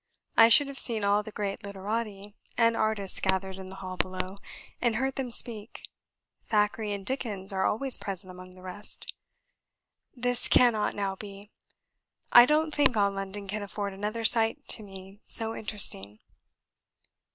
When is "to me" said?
14.69-15.21